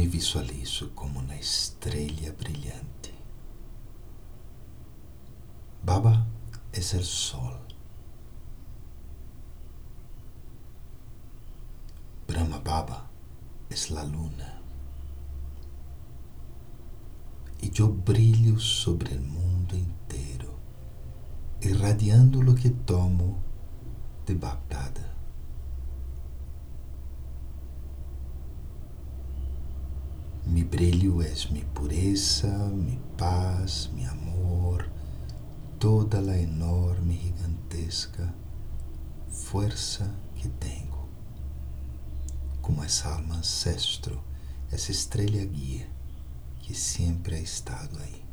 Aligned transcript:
Me 0.00 0.06
visualizo 0.06 0.94
como 0.94 1.20
una 1.20 1.36
estrella 1.36 2.32
brillante. 2.32 3.10
Baba 5.84 6.24
es 6.72 6.94
el 6.94 7.04
sol. 7.04 7.58
Brahma 12.26 12.60
Baba 12.60 13.10
es 13.68 13.90
la 13.90 14.02
luna. 14.04 14.62
Y 17.60 17.68
yo 17.68 17.90
brillo 17.90 18.58
sobre 18.58 19.12
el 19.12 19.20
mundo 19.20 19.74
entero, 19.74 20.54
irradiando 21.60 22.42
lo 22.42 22.54
que 22.54 22.70
tomo 22.70 23.36
de 24.24 24.34
Bagdad. 24.34 25.10
Mi 30.46 30.59
brilho 30.70 31.20
es 31.20 31.50
mi 31.50 31.62
pureza, 31.62 32.70
mi 32.72 32.98
paz, 33.16 33.90
mi 33.92 34.04
amor, 34.04 34.88
toda 35.78 36.20
a 36.20 36.38
enorme, 36.38 37.14
gigantesca 37.16 38.32
fuerza 39.28 40.14
que 40.36 40.48
tengo. 40.48 41.08
Como 42.60 42.84
essa 42.84 43.14
alma 43.14 43.36
ancestro, 43.36 44.22
essa 44.70 44.92
estrela 44.92 45.44
guia 45.44 45.88
que 46.60 46.74
sempre 46.74 47.36
ha 47.36 47.40
estado 47.40 47.98
aí. 47.98 48.24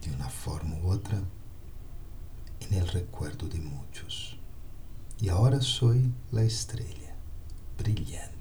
De 0.00 0.10
uma 0.10 0.28
forma 0.28 0.76
u 0.76 0.86
outra, 0.86 1.20
en 2.60 2.74
el 2.74 2.86
recuerdo 2.86 3.48
de 3.48 3.58
muitos. 3.60 4.38
E 5.20 5.28
agora 5.28 5.60
sou 5.60 5.92
a 5.92 6.44
estrela 6.44 7.16
brilhante. 7.76 8.35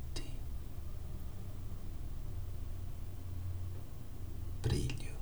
Brilho, 4.66 5.14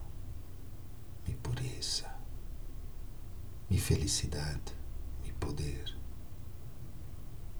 mi 1.28 1.36
pureza, 1.36 2.10
mi 3.70 3.78
felicidade, 3.78 4.72
mi 5.22 5.34
poder. 5.34 5.98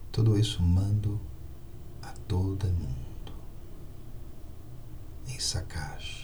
Tudo 0.10 0.38
isso 0.38 0.64
mando 0.64 1.20
a 2.02 2.14
todo 2.26 2.68
mundo 2.68 3.34
em 5.28 5.38
Sakash. 5.40 6.23